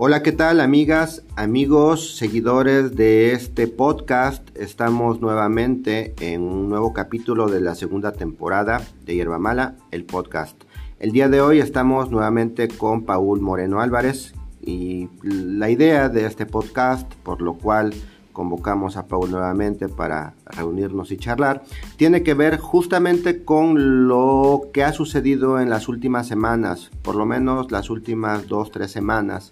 [0.00, 4.48] Hola, ¿qué tal amigas, amigos, seguidores de este podcast?
[4.56, 10.62] Estamos nuevamente en un nuevo capítulo de la segunda temporada de Hierba Mala, el podcast.
[11.00, 16.46] El día de hoy estamos nuevamente con Paul Moreno Álvarez y la idea de este
[16.46, 17.92] podcast, por lo cual
[18.32, 21.64] convocamos a Paul nuevamente para reunirnos y charlar,
[21.96, 27.26] tiene que ver justamente con lo que ha sucedido en las últimas semanas, por lo
[27.26, 29.50] menos las últimas dos, tres semanas,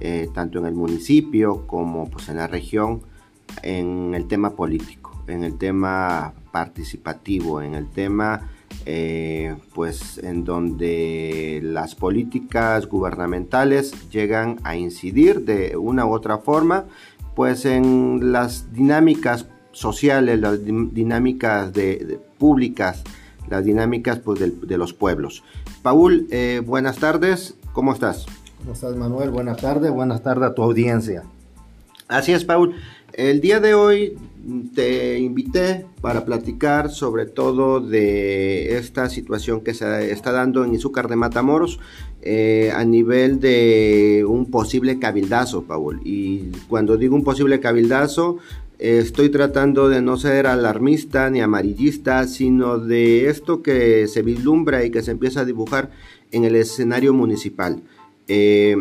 [0.00, 3.02] eh, tanto en el municipio como pues, en la región,
[3.62, 8.48] en el tema político, en el tema participativo, en el tema
[8.86, 16.86] eh, pues en donde las políticas gubernamentales llegan a incidir de una u otra forma
[17.34, 23.02] pues en las dinámicas sociales, las dinámicas de, públicas,
[23.48, 25.44] las dinámicas pues, de, los pueblos.
[25.82, 28.26] Paul, eh, buenas tardes, ¿cómo estás?
[28.60, 29.30] ¿Cómo estás Manuel?
[29.30, 31.22] Buenas tardes, buenas tardes a tu audiencia.
[32.08, 32.74] Así es, Paul.
[33.14, 34.18] El día de hoy
[34.74, 41.08] te invité para platicar sobre todo de esta situación que se está dando en Izúcar
[41.08, 41.80] de Matamoros
[42.20, 46.02] eh, a nivel de un posible cabildazo, Paul.
[46.04, 48.38] Y cuando digo un posible cabildazo,
[48.78, 54.90] estoy tratando de no ser alarmista ni amarillista, sino de esto que se vislumbra y
[54.90, 55.90] que se empieza a dibujar
[56.30, 57.82] en el escenario municipal.
[58.32, 58.76] Eh,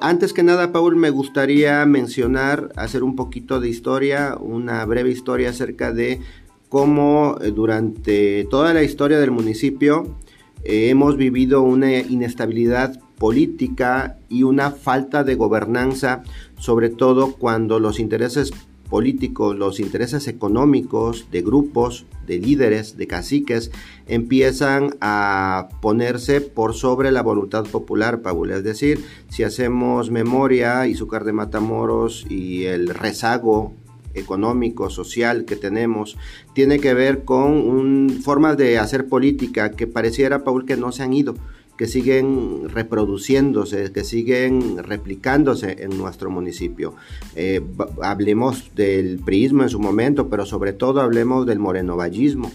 [0.00, 5.50] antes que nada, Paul, me gustaría mencionar, hacer un poquito de historia, una breve historia
[5.50, 6.20] acerca de
[6.68, 10.16] cómo eh, durante toda la historia del municipio
[10.64, 16.24] eh, hemos vivido una inestabilidad política y una falta de gobernanza,
[16.58, 18.50] sobre todo cuando los intereses
[18.88, 23.70] políticos, los intereses económicos de grupos, de líderes, de caciques,
[24.06, 28.50] empiezan a ponerse por sobre la voluntad popular, Paul.
[28.50, 33.74] Es decir, si hacemos memoria, Izúcar de Matamoros y el rezago
[34.14, 36.16] económico, social que tenemos,
[36.54, 41.12] tiene que ver con formas de hacer política que pareciera, Paul, que no se han
[41.12, 41.34] ido
[41.78, 46.96] que siguen reproduciéndose, que siguen replicándose en nuestro municipio.
[47.36, 47.62] Eh,
[48.02, 52.50] hablemos del priismo en su momento, pero sobre todo hablemos del morenovallismo,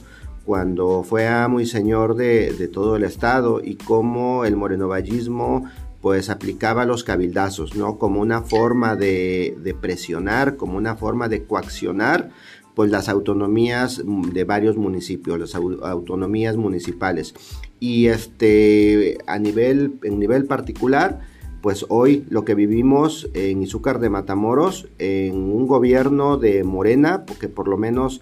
[0.46, 6.84] cuando fue amo y señor de, todo el estado y cómo el morenovallismo pues aplicaba
[6.84, 7.98] los cabildazos, ¿no?
[7.98, 12.30] Como una forma de, de presionar, como una forma de coaccionar
[12.76, 17.36] pues las autonomías de varios municipios, las autonomías municipales.
[17.84, 21.20] Y este, a nivel, en nivel particular,
[21.60, 27.50] pues hoy lo que vivimos en Izúcar de Matamoros, en un gobierno de Morena, porque
[27.50, 28.22] por lo menos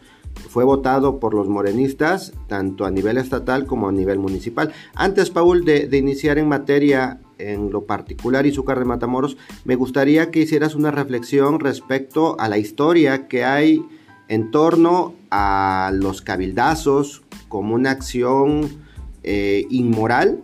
[0.49, 4.73] fue votado por los morenistas, tanto a nivel estatal como a nivel municipal.
[4.95, 10.31] Antes, Paul, de, de iniciar en materia en lo particular Izúcar de Matamoros, me gustaría
[10.31, 13.85] que hicieras una reflexión respecto a la historia que hay
[14.27, 18.80] en torno a los cabildazos como una acción
[19.23, 20.41] eh, inmoral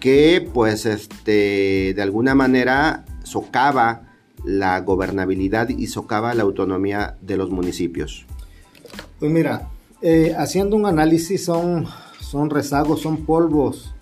[0.00, 4.02] que pues este de alguna manera socava
[4.44, 8.24] la gobernabilidad y socava la autonomía de los municipios.
[9.18, 9.68] Pues mira,
[10.00, 11.86] eh, haciendo un análisis son,
[12.20, 13.94] son rezagos, son polvos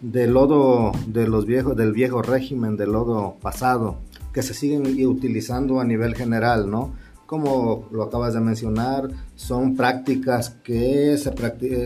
[0.00, 3.98] del lodo de los viejos, del viejo régimen, del lodo pasado,
[4.32, 6.92] que se siguen utilizando a nivel general, ¿no?
[7.26, 11.34] como lo acabas de mencionar, son prácticas que se,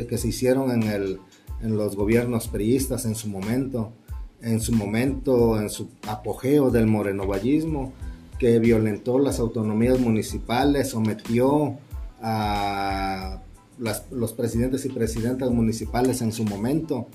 [0.06, 1.20] que se hicieron en, el,
[1.62, 3.92] en los gobiernos priistas en su momento,
[4.42, 7.92] en su momento, en su apogeo del morenovallismo,
[8.38, 11.76] que violentó las autonomías municipales, sometió
[12.22, 13.42] a
[13.78, 17.06] los presidentes y presidentas municipales en su momento,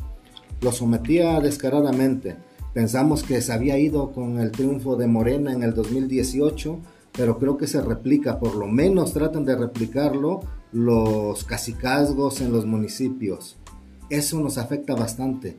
[0.61, 2.37] lo sometía descaradamente.
[2.73, 6.79] Pensamos que se había ido con el triunfo de Morena en el 2018
[7.17, 10.41] pero creo que se replica, por lo menos tratan de replicarlo
[10.71, 13.57] los cacicazgos en los municipios.
[14.09, 15.57] Eso nos afecta bastante.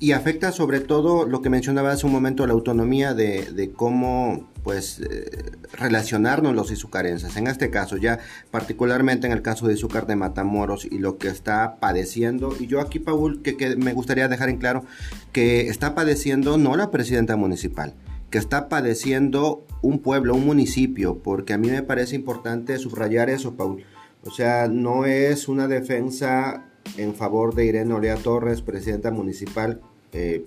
[0.00, 5.00] Y afecta sobre todo lo que mencionaba hace un momento, la autonomía de, cómo pues
[5.00, 7.36] eh, relacionarnos los izucarenses.
[7.36, 8.18] En este caso, ya
[8.50, 12.54] particularmente en el caso de Izúcar de Matamoros y lo que está padeciendo.
[12.58, 14.84] Y yo aquí, Paul, que me gustaría dejar en claro
[15.32, 17.94] que está padeciendo no la presidenta municipal,
[18.30, 23.54] que está padeciendo un pueblo, un municipio, porque a mí me parece importante subrayar eso,
[23.54, 23.84] Paul.
[24.22, 26.64] O sea, no es una defensa
[26.96, 29.80] en favor de Irene Olea Torres, presidenta municipal
[30.12, 30.44] eh,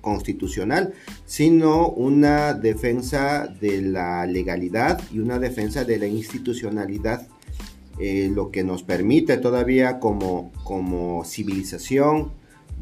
[0.00, 0.92] constitucional,
[1.24, 7.28] sino una defensa de la legalidad y una defensa de la institucionalidad,
[7.98, 12.32] eh, lo que nos permite todavía como, como civilización,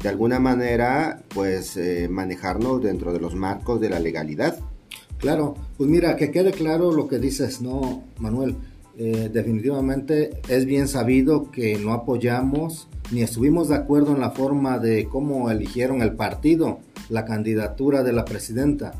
[0.01, 4.59] de alguna manera, pues eh, manejarnos dentro de los marcos de la legalidad.
[5.19, 8.57] Claro, pues mira, que quede claro lo que dices, ¿no, Manuel?
[8.95, 14.77] Eh, definitivamente es bien sabido que no apoyamos ni estuvimos de acuerdo en la forma
[14.77, 16.79] de cómo eligieron el partido,
[17.09, 18.93] la candidatura de la presidenta,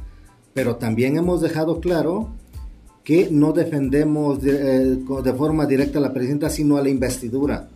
[0.53, 2.31] pero también hemos dejado claro
[3.03, 7.69] que no defendemos de, eh, forma directa a la presidenta, sino a la investidura.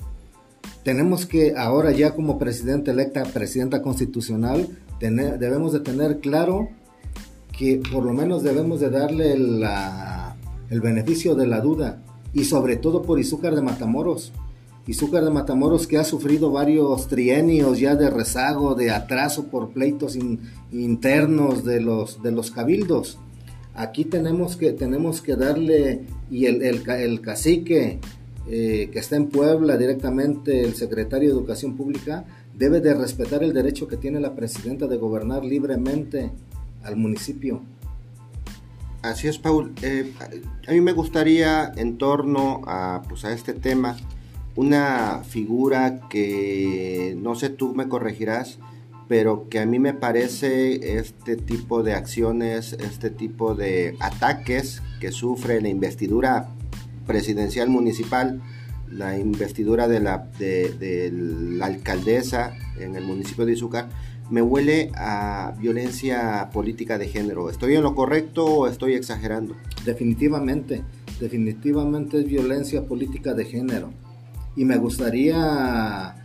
[0.83, 6.69] Tenemos que ahora ya como presidenta electa, presidenta constitucional, debemos de tener claro
[7.57, 12.03] que por lo menos debemos de darle el beneficio de la duda
[12.33, 14.33] y sobre todo por Izúcar de Matamoros.
[14.87, 20.17] Izúcar de Matamoros que ha sufrido varios trienios ya de rezago, de atraso por pleitos
[20.71, 23.17] internos de los, de los cabildos.
[23.75, 27.99] Aquí tenemos que, tenemos que darle, y el, el, cacique
[28.49, 32.25] eh, que está en Puebla directamente, el secretario de Educación Pública,
[32.57, 36.31] debe de respetar el derecho que tiene la presidenta de gobernar libremente
[36.83, 37.61] al municipio.
[39.07, 39.73] Así es, Paul.
[39.81, 40.13] Eh,
[40.67, 43.95] a mí me gustaría, en torno a, pues, a este tema,
[44.55, 48.59] una figura que, no sé, tú me corregirás,
[49.07, 55.11] pero que a mí me parece este tipo de acciones, este tipo de ataques que
[55.11, 56.49] sufre la investidura
[57.05, 58.41] presidencial municipal,
[58.91, 63.87] la investidura de la, de la alcaldesa en el municipio de Izúcar,
[64.29, 67.49] me huele a violencia política de género.
[67.49, 69.55] ¿Estoy en lo correcto o estoy exagerando?
[69.85, 70.83] Definitivamente,
[71.19, 73.91] definitivamente es violencia política de género.
[74.55, 76.15] Y me gustaría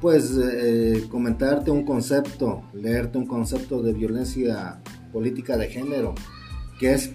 [0.00, 4.80] pues eh, comentarte un concepto, leerte un concepto de violencia
[5.12, 6.14] política de género,
[6.80, 7.12] que es,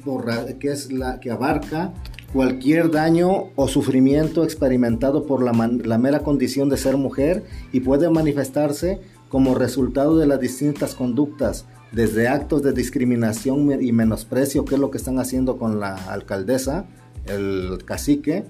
[0.60, 1.94] que es la que abarca
[2.32, 7.44] cualquier daño o sufrimiento experimentado por la mera condición de ser mujer
[7.74, 14.66] y puede manifestarse como resultado de las distintas conductas, desde actos de discriminación y menosprecio,
[14.66, 16.86] que es lo que están haciendo con la alcaldesa,
[17.26, 18.46] el cacique,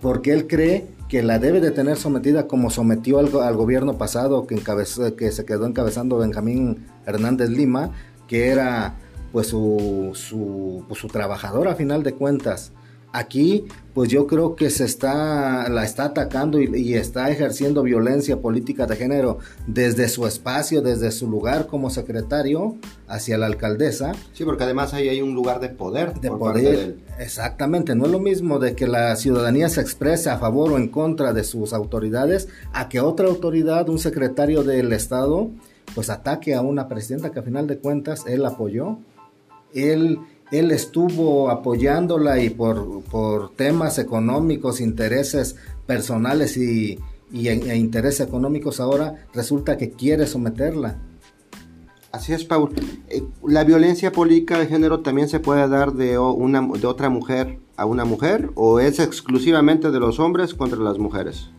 [0.00, 4.58] porque él cree que la debe de tener sometida como sometió al, gobierno pasado que,
[5.32, 7.92] se quedó encabezando Benjamín Hernández Lima,
[8.26, 8.96] que era
[9.32, 12.72] pues su, su, pues, su trabajador a final de cuentas.
[13.16, 18.86] Aquí, pues yo creo que se está, la está atacando y, está ejerciendo violencia política
[18.86, 19.38] de género
[19.68, 22.74] desde su espacio, desde su lugar como secretario
[23.06, 24.14] hacia la alcaldesa.
[24.32, 26.14] Sí, porque además ahí hay un lugar de poder.
[26.14, 27.94] De poder, exactamente.
[27.94, 31.32] No es lo mismo de que la ciudadanía se exprese a favor o en contra
[31.32, 35.50] de sus autoridades a que otra autoridad, un secretario del Estado,
[35.94, 38.98] pues ataque a una presidenta que a final de cuentas él apoyó.
[39.72, 40.18] Él
[40.50, 45.56] él estuvo apoyándola y por, por temas económicos, intereses
[45.86, 46.98] personales y,
[47.32, 50.98] e, intereses económicos ahora resulta que quiere someterla.
[52.12, 52.70] Así es, Paul.
[53.08, 57.58] Eh, la violencia política de género también se puede dar de, una, de otra mujer
[57.76, 61.50] a una mujer o es exclusivamente de los hombres contra las mujeres.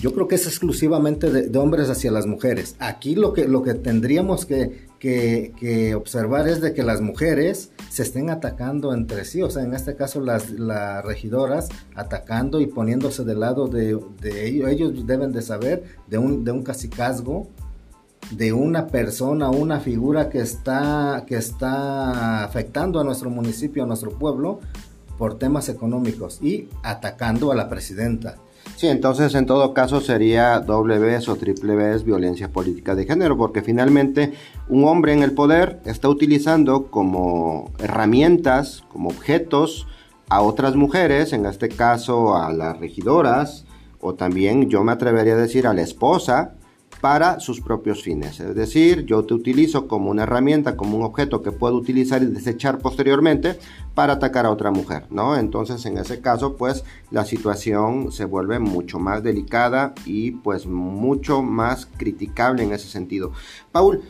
[0.00, 2.76] Yo creo que es exclusivamente de, hombres hacia las mujeres.
[2.78, 8.02] Aquí lo que, lo que tendríamos que, que, observar es de que las mujeres se
[8.02, 10.50] estén atacando entre sí, o sea, en este caso las,
[11.04, 14.70] regidoras atacando y poniéndose del lado de, ellos.
[14.70, 17.48] Ellos deben de saber de un, de un cacicazgo
[18.30, 24.12] de una persona, una figura que está, que está afectando a nuestro municipio, a nuestro
[24.12, 24.60] pueblo,
[25.18, 28.36] por temas económicos y atacando a la presidenta.
[28.76, 33.36] Sí, entonces en todo caso sería doble vez o triple vez violencia política de género,
[33.36, 34.32] porque finalmente
[34.68, 39.86] un hombre en el poder está utilizando como herramientas, como objetos
[40.28, 43.64] a otras mujeres, en este caso a las regidoras,
[44.00, 46.54] o también yo me atrevería a decir a la esposa,
[47.04, 48.40] para sus propios fines.
[48.40, 52.26] Es decir, yo te utilizo como una herramienta, como un objeto que puedo utilizar y
[52.28, 53.58] desechar posteriormente
[53.94, 55.36] para atacar a otra mujer, ¿no?
[55.36, 61.42] Entonces, en ese caso, pues la situación se vuelve mucho más delicada y pues mucho
[61.42, 63.32] más criticable en ese sentido.
[63.70, 64.00] Paul,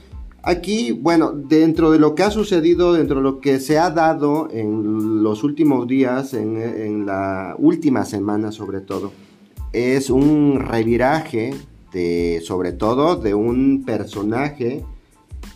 [0.45, 4.49] Aquí, bueno, dentro de lo que ha sucedido, dentro de lo que se ha dado
[4.53, 9.11] en los últimos días, en, en la última semana sobre todo,
[9.73, 11.55] es un reviraje
[12.43, 14.85] sobre todo de un personaje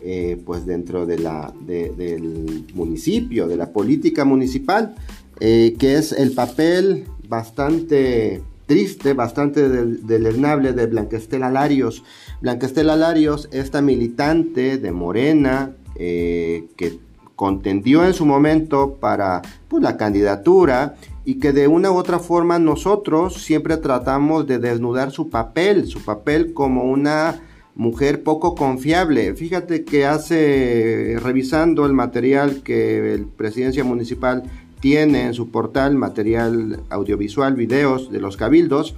[0.00, 4.94] eh, pues dentro de la, del municipio, de la política municipal,
[5.40, 12.04] eh, que es el papel bastante triste, bastante deleznable de Blanquestela Larios.
[12.40, 17.00] Blanquestela Larios, esta militante de Morena, eh, que
[17.34, 20.94] contendió en su momento para pues, la candidatura
[21.28, 26.02] y que de una u otra forma nosotros siempre tratamos de desnudar su papel, su
[26.02, 27.42] papel como una
[27.74, 29.34] mujer poco confiable.
[29.34, 34.44] Fíjate que hace, revisando el material que el Presidencia Municipal
[34.80, 38.94] tiene en su portal, material audiovisual, videos de los cabildos,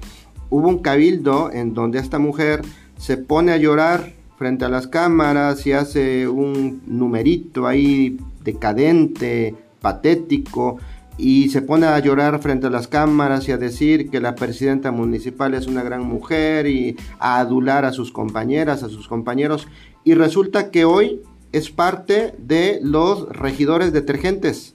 [0.51, 2.63] hubo un cabildo en donde esta mujer
[2.97, 10.79] se pone a llorar frente a las cámaras y hace un numerito ahí decadente, patético,
[11.21, 14.91] y se pone a llorar frente a las cámaras y a decir que la presidenta
[14.91, 19.69] municipal es una gran mujer y a adular a sus compañeras, a sus compañeros.
[20.03, 21.21] Y resulta que hoy
[21.53, 24.75] es parte de los regidores detergentes,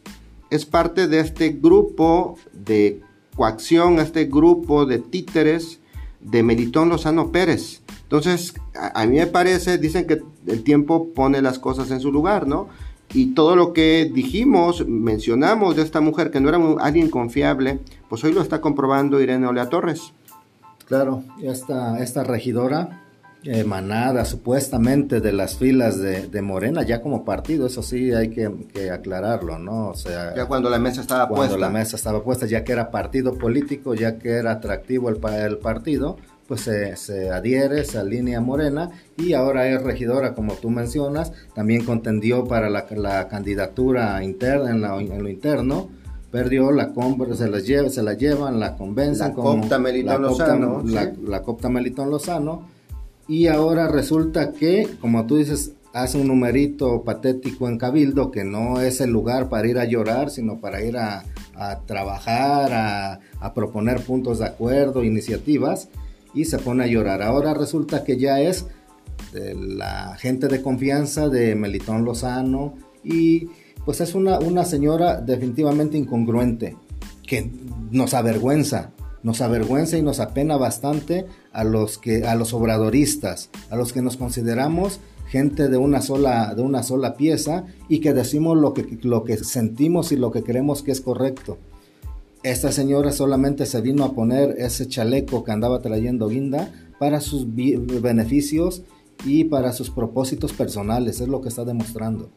[0.52, 3.02] es parte de este grupo de
[3.36, 5.80] coacción, este grupo de títeres
[6.22, 7.82] de Melitón Lozano Pérez.
[8.04, 12.12] Entonces, a, a mí me parece, dicen que el tiempo pone las cosas en su
[12.12, 12.70] lugar, ¿no?
[13.14, 18.24] Y todo lo que dijimos, mencionamos de esta mujer que no era alguien confiable, pues
[18.24, 20.14] hoy lo está comprobando Irene Olea Torres.
[20.86, 23.02] Claro, esta, esta regidora
[23.46, 29.60] emanada supuestamente de las filas de, Morena, ya como partido, eso sí hay que, aclararlo,
[29.60, 29.90] ¿no?
[29.90, 31.48] O sea, ya cuando la mesa estaba puesta.
[31.48, 35.20] Cuando la mesa estaba puesta, ya que era partido político, ya que era atractivo el,
[35.36, 41.32] el partido, pues se, adhiere, se alinea Morena y ahora es regidora, como tú mencionas,
[41.54, 45.90] también contendió para la, candidatura interna, en, lo interno,
[46.32, 49.30] perdió la compra, se la, lleva, se la llevan, la convencen.
[49.30, 50.84] La copta Melitón Lozano.
[50.84, 52.68] La, copta Melitón Lozano.
[53.28, 58.82] Y ahora resulta que, como tú dices, hace un numerito patético en Cabildo, que no
[58.82, 61.24] es el lugar para ir a llorar, sino para ir a,
[61.88, 65.88] trabajar, a, a proponer puntos de acuerdo, iniciativas
[66.36, 67.24] y se pone a llorar.
[67.24, 68.68] Ahora resulta que ya es
[69.34, 73.50] la gente de confianza de Melitón Lozano y
[73.84, 76.78] pues es una, una señora definitivamente incongruente
[77.26, 77.50] que
[77.92, 78.92] nos avergüenza,
[79.24, 84.02] nos avergüenza y nos apena bastante a los que a los obradoristas, a los que
[84.02, 89.00] nos consideramos gente de una sola de una sola pieza y que decimos lo que
[89.02, 91.58] lo que sentimos y lo que creemos que es correcto.
[92.46, 97.48] Esta señora solamente se vino a poner ese chaleco que andaba trayendo Guinda para sus
[97.56, 98.84] beneficios
[99.26, 102.30] y para sus propósitos personales, es lo que está demostrando.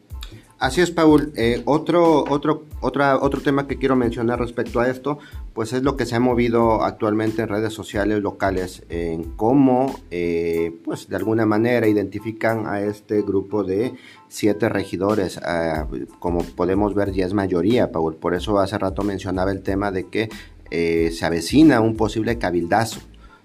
[0.59, 1.31] Así es, Paul.
[1.37, 5.17] Eh, otro, otro, otra, otro tema que quiero mencionar respecto a esto,
[5.53, 10.77] pues es lo que se ha movido actualmente en redes sociales locales, en cómo, eh,
[10.83, 13.93] pues de alguna manera identifican a este grupo de
[14.27, 15.37] siete regidores.
[15.37, 15.87] Ah,
[16.19, 18.17] como podemos ver, ya es mayoría, Paul.
[18.17, 20.27] Por eso hace rato mencionaba el tema de que
[20.71, 22.99] eh, se avecina un posible cabildazo.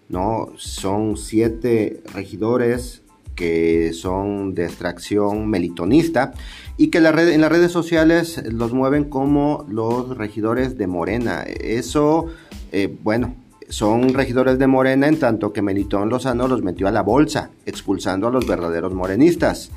[0.08, 0.48] ¿no?
[0.56, 3.03] Son siete regidores
[3.34, 6.32] que son de extracción melitonista
[6.76, 7.04] y que en
[7.40, 11.42] las redes sociales los mueven como los regidores de Morena.
[11.42, 12.26] Eso,
[12.72, 13.36] eh, bueno,
[13.68, 18.28] son regidores de Morena en tanto que Melitón Lozano los metió a la bolsa, expulsando
[18.28, 19.70] a los verdaderos morenistas.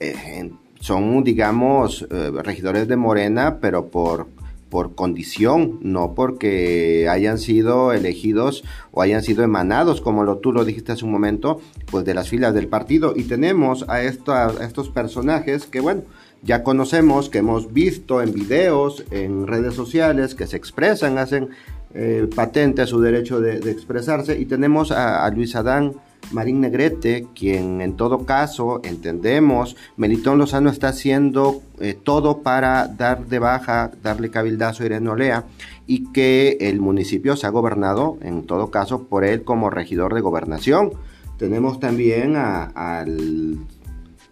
[0.00, 4.26] Eh, son, digamos, eh, regidores de Morena, pero por
[4.74, 10.64] por condición, no porque hayan sido elegidos o hayan sido emanados, como lo, tú lo
[10.64, 11.60] dijiste hace un momento,
[11.92, 13.12] pues de las filas del partido.
[13.14, 16.02] Y tenemos a, estos personajes que, bueno,
[16.42, 21.50] ya conocemos, que hemos visto en videos, en redes sociales, que se expresan, hacen
[21.94, 24.40] eh, patente su derecho de, expresarse.
[24.40, 25.92] Y tenemos a Luis Adán
[26.32, 33.26] Marín Negrete, quien en todo caso entendemos, Melitón Lozano está haciendo eh, todo para dar
[33.26, 35.44] de baja, darle cabildazo a Irene Olea
[35.86, 40.20] y que el municipio se ha gobernado en todo caso por él como regidor de
[40.20, 40.92] gobernación.
[41.38, 43.58] Tenemos también al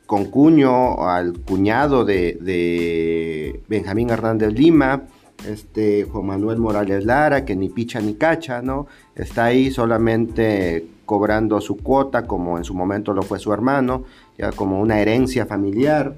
[0.07, 5.03] concuño, al cuñado de, de Benjamín Hernández Lima,
[5.49, 8.87] este Juan Manuel Morales Lara, que ni picha ni cacha, ¿no?
[9.15, 14.05] Está ahí solamente cobrando su cuota, como en su momento lo fue su hermano,
[14.39, 16.15] ya como una herencia familiar.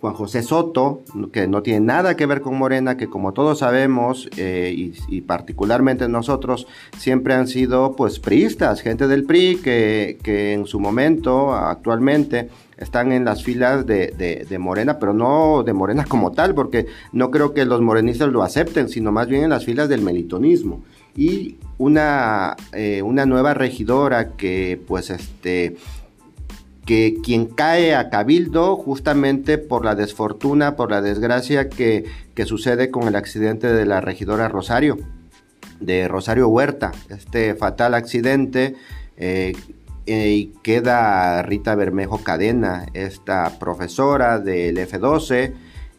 [0.00, 1.02] Juan José Soto,
[1.32, 4.72] que no tiene nada que ver con Morena, que como todos sabemos, eh,
[5.08, 6.66] y, particularmente nosotros,
[6.96, 12.48] siempre han sido pues priistas, gente del PRI, que, que en su momento, actualmente,
[12.80, 17.52] están en las filas de, Morena, pero no de Morena como tal, porque no creo
[17.52, 20.82] que los morenistas lo acepten, sino más bien en las filas del melitonismo.
[21.14, 25.76] Y una, eh, una nueva regidora que pues este
[26.90, 32.04] que quien cae a Cabildo justamente por la desfortuna, por la desgracia que,
[32.34, 34.98] que, sucede con el accidente de la regidora Rosario,
[35.78, 38.74] de Rosario Huerta, este fatal accidente
[39.16, 39.52] eh,
[40.06, 45.52] eh, y queda Rita Bermejo Cadena, esta profesora del F12,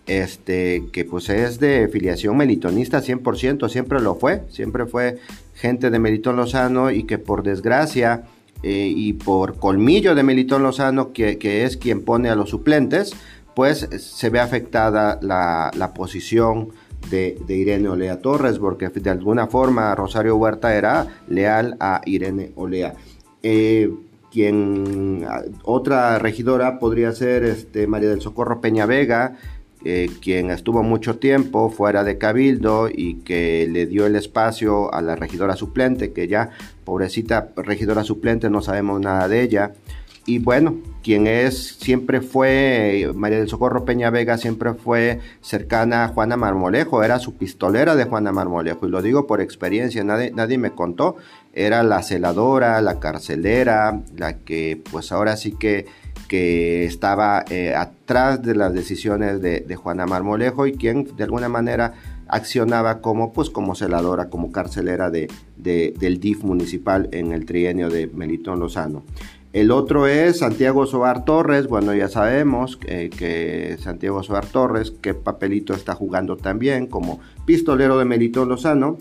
[0.08, 5.20] este, que pues es de filiación melitonista 100%, siempre lo fue, siempre fue
[5.56, 8.26] gente de Melitón Lozano y que por desgracia
[8.64, 13.14] eh, y por colmillo de Melitón Lozano, que, es quien pone a los suplentes,
[13.56, 16.70] pues se ve afectada la, posición
[17.10, 22.94] de, Irene Olea Torres, porque de alguna forma Rosario Huerta era leal a Irene Olea.
[23.44, 23.92] Eh,
[24.32, 25.26] quien
[25.64, 29.36] otra regidora podría ser este, María del Socorro Peña Vega,
[29.84, 35.02] eh, quien estuvo mucho tiempo fuera de Cabildo y que le dio el espacio a
[35.02, 36.52] la regidora suplente, que ya,
[36.84, 39.74] pobrecita regidora suplente, no sabemos nada de ella.
[40.28, 46.08] Y bueno, quien es, siempre fue, María del Socorro Peña Vega siempre fue cercana a
[46.10, 50.60] Juana Marmolejo, era su pistolera de Juana Marmolejo, y lo digo por experiencia, nadie, nadie
[50.60, 51.16] me contó,
[51.54, 55.88] era la celadora, la carcelera, la que pues ahora sí que
[56.32, 61.94] que estaba eh, atrás de las decisiones de, Juana Marmolejo y quien de alguna manera
[62.30, 68.08] accionaba como, pues, como celadora, como carcelera de, del DIF municipal en el trienio de
[68.08, 69.04] Melitón Lozano.
[69.52, 75.14] El otro es Santiago Sobar Torres, bueno ya sabemos eh, que Santiago Sobar Torres, qué
[75.14, 78.98] papelito está jugando también como pistolero de Melitón Lozano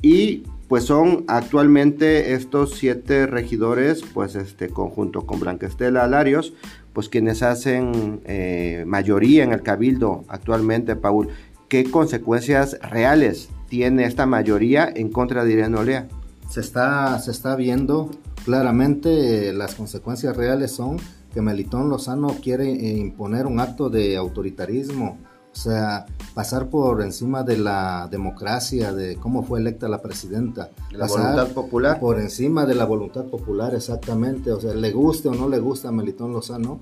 [0.00, 6.52] y pues son actualmente estos siete regidores, pues este conjunto con Blanquestela Alarios,
[6.92, 11.28] pues quienes hacen eh, mayoría en el cabildo actualmente, Paul.
[11.68, 16.08] ¿Qué consecuencias reales tiene esta mayoría en contra de Irene Olea?
[16.48, 18.10] Se está, se está viendo
[18.44, 20.98] claramente, las consecuencias reales son
[21.32, 25.18] que Melitón Lozano quiere eh, imponer un acto de autoritarismo
[25.52, 30.70] o sea, pasar por encima de la democracia, de cómo fue electa la presidenta.
[30.92, 32.00] La voluntad popular.
[32.00, 34.52] Por encima de la voluntad popular, exactamente.
[34.52, 36.80] O sea, le guste o no le gusta a Melitón Lozano,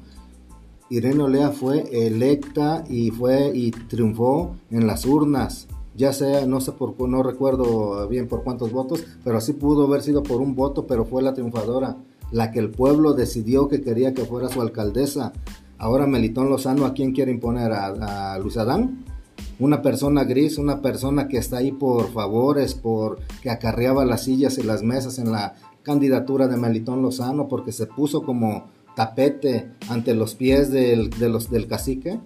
[0.89, 5.67] Irene Olea fue electa y fue y triunfó en las urnas.
[5.97, 10.03] Ya sea, no sé por no recuerdo bien por cuántos votos, pero así pudo haber
[10.03, 11.97] sido por un voto, pero fue la triunfadora,
[12.31, 15.33] la que el pueblo decidió que quería que fuera su alcaldesa.
[15.79, 17.73] Ahora Melitón Lozano, ¿a quién quiere imponer?
[17.73, 19.05] ¿A, Luis Adán?
[19.59, 24.59] Una persona gris, una persona que está ahí por favores, por que acarreaba las sillas
[24.59, 30.15] y las mesas en la candidatura de Melitón Lozano porque se puso como tapete ante
[30.15, 32.19] los pies del, del cacique.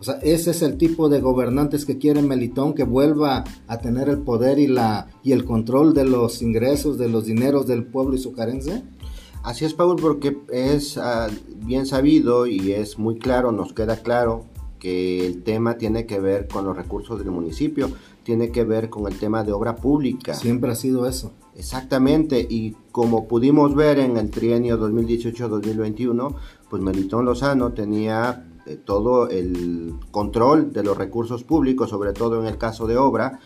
[0.00, 4.08] O sea, ese es el tipo de gobernantes que quiere Melitón, que vuelva a tener
[4.08, 8.14] el poder y, la, y el control de los ingresos, de los dineros del pueblo
[8.14, 8.84] y su carencia.
[9.42, 11.28] Así es, Paul, porque es ah,
[11.64, 14.44] bien sabido y es muy claro, nos queda claro
[14.78, 17.90] que el tema tiene que ver con los recursos del municipio,
[18.22, 20.34] tiene que ver con el tema de obra pública.
[20.34, 21.32] Siempre ha sido eso.
[21.56, 26.34] Exactamente, y como pudimos ver en el trienio 2018-2021,
[26.70, 32.46] pues Melitón Lozano tenía eh, todo el control de los recursos públicos, sobre todo en
[32.46, 33.40] el caso de obra,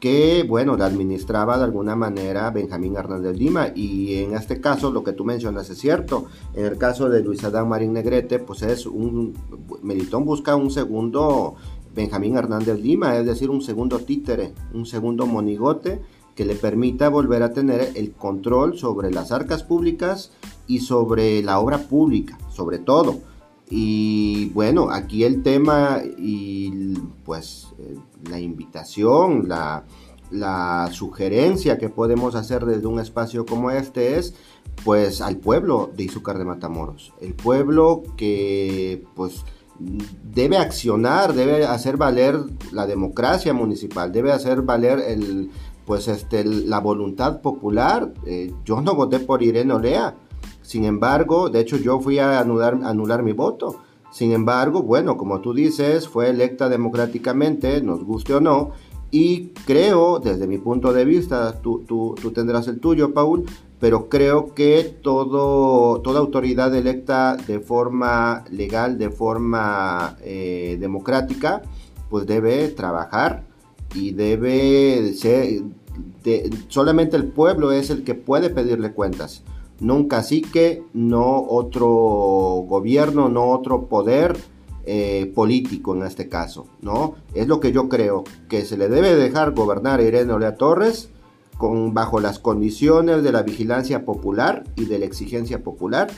[0.00, 3.68] que, bueno, la administraba de alguna manera Benjamín Hernández Lima.
[3.74, 6.26] Y en este caso, lo que tú mencionas es cierto.
[6.54, 9.34] En el caso de Luis Adán Marín Negrete, pues es un.
[9.82, 11.56] Melitón busca un segundo
[11.94, 16.00] Benjamín Hernández Lima, es decir, un segundo títere, un segundo monigote
[16.36, 20.30] que le permita volver a tener el control sobre las arcas públicas
[20.68, 23.18] y sobre la obra pública, sobre todo.
[23.70, 27.68] Y bueno, aquí el tema y pues
[28.28, 29.84] la invitación, la,
[30.92, 34.34] sugerencia que podemos hacer desde un espacio como este es
[34.84, 37.14] pues al pueblo de Izúcar de Matamoros.
[37.20, 39.44] El pueblo que pues
[39.78, 42.38] debe accionar, debe hacer valer
[42.72, 45.50] la democracia municipal, debe hacer valer el
[45.86, 48.12] pues este la voluntad popular.
[48.26, 50.14] Eh, yo no voté por Irene Olea
[50.68, 53.76] sin embargo, de hecho yo fui a anular, anular mi voto.
[54.10, 58.72] Sin embargo, bueno, como tú dices, fue electa democráticamente, nos guste o no,
[59.10, 63.46] y creo, desde mi punto de vista, tú, tú, tendrás el tuyo, Paul,
[63.80, 71.62] pero creo que todo, toda autoridad electa de forma legal, de forma eh, democrática,
[72.10, 73.44] pues debe trabajar
[73.94, 75.62] y debe ser,
[76.68, 79.42] solamente el pueblo es el que puede pedirle cuentas
[79.80, 81.88] no un cacique, no otro
[82.66, 84.36] gobierno, no otro poder
[84.84, 87.14] eh, político en este caso, ¿no?
[87.34, 91.10] Es lo que yo creo, que se le debe dejar gobernar a Irene Olea Torres
[91.58, 96.08] con, bajo las condiciones de la vigilancia popular y de la exigencia popular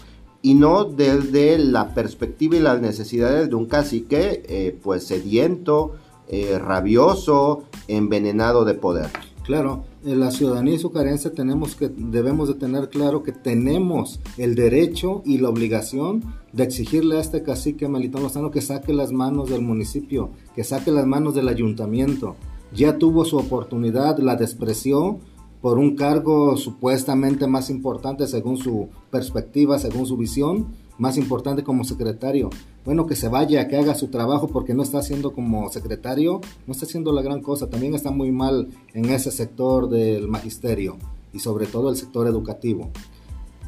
[0.42, 5.96] y no desde la perspectiva y las necesidades de un cacique eh, pues sediento,
[6.28, 9.08] eh, rabioso, envenenado de poder.
[9.42, 14.54] Claro, la ciudadanía y su carencia tenemos que, debemos de tener claro que tenemos el
[14.54, 19.50] derecho y la obligación de exigirle a este cacique Melitón Lozano que saque las manos
[19.50, 22.36] del municipio, que saque las manos del ayuntamiento.
[22.74, 25.18] Ya tuvo su oportunidad, la despreció,
[25.60, 30.68] por un cargo supuestamente más importante según su perspectiva, según su visión,
[31.00, 32.50] más importante como secretario.
[32.84, 36.72] Bueno, que se vaya, que haga su trabajo porque no está haciendo como secretario, no
[36.72, 37.70] está haciendo la gran cosa.
[37.70, 40.98] También está muy mal en ese sector del magisterio
[41.32, 42.90] y sobre todo el sector educativo.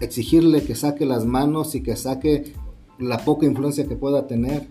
[0.01, 2.53] Exigirle que saque las manos y que saque
[2.99, 4.69] la poca influencia que pueda tener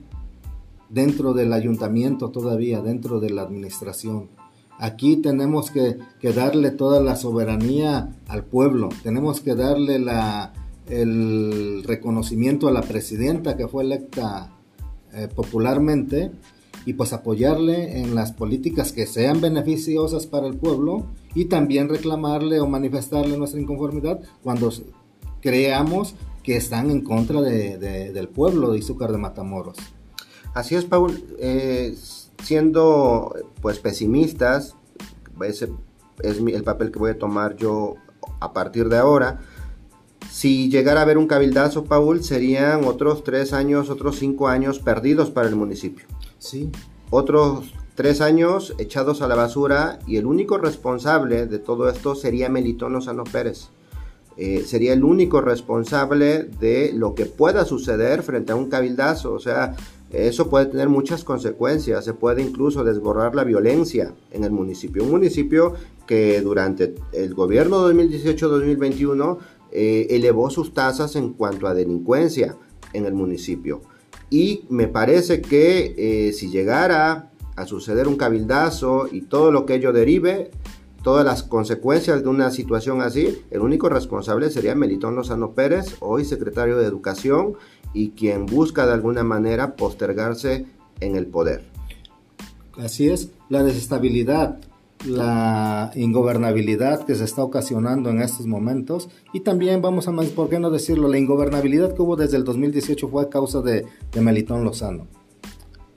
[0.90, 4.30] dentro del ayuntamiento todavía, dentro de la administración.
[4.78, 5.98] Aquí tenemos que,
[6.36, 10.54] darle toda la soberanía al pueblo, tenemos que darle la,
[10.88, 14.52] el reconocimiento a la presidenta que fue electa
[15.14, 16.32] eh, popularmente
[16.86, 22.60] y pues apoyarle en las políticas que sean beneficiosas para el pueblo y también reclamarle
[22.60, 24.72] o manifestarle nuestra inconformidad cuando
[25.42, 29.78] creamos que están en contra del pueblo de Izúcar de Matamoros.
[30.54, 31.24] Así es, Paul.
[31.40, 31.96] Eh,
[32.44, 34.76] siendo pues pesimistas,
[35.46, 35.70] ese
[36.24, 37.96] es el papel que voy a tomar yo
[38.40, 39.40] a partir de ahora.
[40.32, 45.30] Si llegara a haber un cabildazo, Paul, serían otros tres años, otros cinco años perdidos
[45.30, 46.06] para el municipio.
[46.40, 46.72] Sí.
[47.10, 52.48] Otros tres años echados a la basura y el único responsable de todo esto sería
[52.48, 53.72] Melitón Lozano Pérez.
[54.38, 59.34] Eh, sería el único responsable de lo que pueda suceder frente a un cabildazo.
[59.34, 59.76] O sea,
[60.12, 65.04] eso puede tener muchas consecuencias, se puede incluso desborrar la violencia en el municipio.
[65.04, 65.74] Un municipio
[66.08, 69.38] que durante el gobierno 2018-2021
[69.72, 72.58] eh, elevó sus tasas en cuanto a delincuencia
[72.94, 73.82] en el municipio.
[74.30, 79.76] Y me parece que eh, si llegara a suceder un cabildazo y todo lo que
[79.76, 80.52] ello derive,
[81.04, 86.26] todas las consecuencias de una situación así, el único responsable sería Melitón Lozano Pérez, hoy
[86.26, 87.56] secretario de Educación,
[87.94, 90.66] y quien busca de alguna manera postergarse
[91.00, 91.64] en el poder.
[92.78, 94.60] Así es, la desestabilidad,
[95.06, 100.60] la ingobernabilidad que se está ocasionando en estos momentos y también vamos a, ¿por qué
[100.60, 101.08] no decirlo?
[101.08, 105.08] La ingobernabilidad que hubo desde el 2018 fue a causa de, de Melitón Lozano.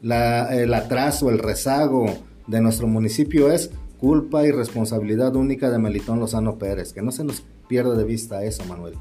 [0.03, 2.07] el atraso, el rezago
[2.47, 7.25] de nuestro municipio es culpa y responsabilidad única de Melitón Lozano Pérez, que no se
[7.25, 8.95] nos pierda de vista eso, Manuel.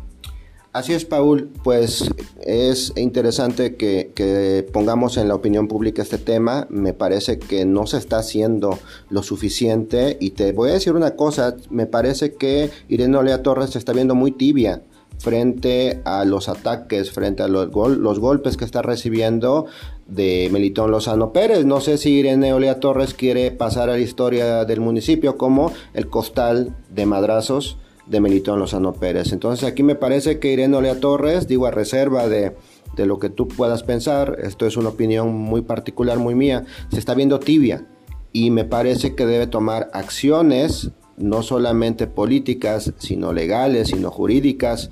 [0.73, 1.51] Así es, Paul.
[1.63, 6.65] Pues es interesante que, pongamos en la opinión pública este tema.
[6.71, 8.79] Me parece que no se está haciendo
[9.11, 10.17] lo suficiente.
[10.19, 11.55] Y te voy a decir una cosa.
[11.69, 14.81] Me parece que Irene Olea Torres se está viendo muy tibia
[15.19, 19.67] frente a los ataques, frente a los, los golpes que está recibiendo
[20.07, 21.65] de Melitón Lozano Pérez.
[21.65, 26.09] No sé si Irene Olea Torres quiere pasar a la historia del municipio como el
[26.09, 29.31] costal de madrazos de Melitón Lozano Pérez.
[29.31, 32.55] Entonces aquí me parece que Irene Olea Torres, digo a reserva de,
[32.95, 36.99] de lo que tú puedas pensar, esto es una opinión muy particular, muy mía, se
[36.99, 37.87] está viendo tibia
[38.33, 44.89] y me parece que debe tomar acciones, no solamente políticas, sino legales, sino jurídicas,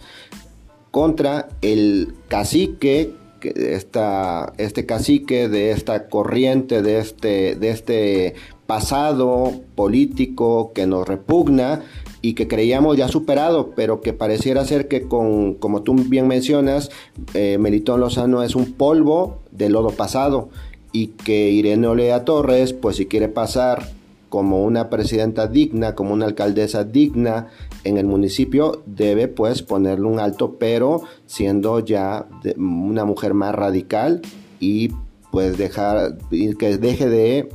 [0.91, 8.35] contra el cacique, esta, este cacique de esta corriente, de este, de este
[8.71, 11.81] pasado político que nos repugna
[12.21, 16.89] y que creíamos ya superado, pero que pareciera ser que con, como tú bien mencionas,
[17.33, 20.47] eh, Melitón Lozano es un polvo de lodo pasado
[20.93, 23.89] y que Irene Olea Torres, pues si quiere pasar
[24.29, 27.47] como una presidenta digna, como una alcaldesa digna
[27.83, 34.21] en el municipio, debe pues ponerle un alto, pero siendo ya una mujer más radical
[34.61, 34.91] y
[35.29, 37.49] pues dejar que deje de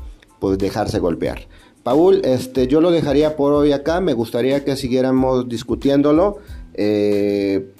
[0.47, 1.49] pues dejarse golpear.
[1.83, 6.39] Paul, este, yo lo dejaría por hoy acá, me gustaría que siguiéramos discutiéndolo.
[6.75, 7.73] Eh,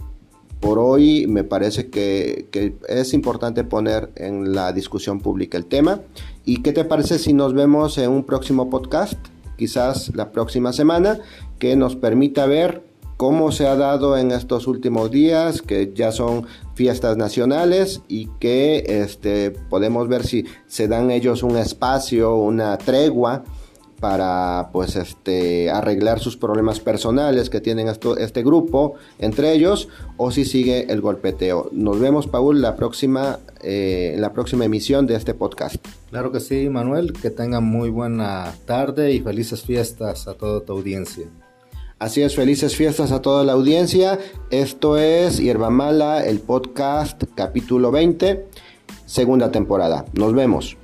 [0.59, 2.49] por hoy me parece que,
[2.89, 6.01] es importante poner en la discusión pública el tema.
[6.45, 9.15] ¿Y qué te parece si nos vemos en un próximo podcast?
[9.57, 11.21] Quizás la próxima semana,
[11.61, 12.83] que nos permita ver
[13.17, 18.85] cómo se ha dado en estos últimos días, que ya son fiestas nacionales y que
[18.87, 23.45] este, podemos ver si se dan ellos un espacio, una tregua
[24.01, 30.45] para pues este arreglar sus problemas personales que tienen este grupo entre ellos o si
[30.45, 31.71] sigue el golpeteo.
[31.73, 35.77] Nos vemos Paul la próxima eh, la próxima emisión de este podcast.
[36.11, 40.75] Claro que sí Manuel, que tengan muy buena tarde y felices fiestas a toda tu
[40.75, 41.27] audiencia.
[41.99, 44.19] Así es, felices fiestas a toda la audiencia.
[44.51, 48.47] Esto es Hierba Mala, el podcast capítulo 20,
[49.07, 50.05] segunda temporada.
[50.13, 50.77] Nos vemos.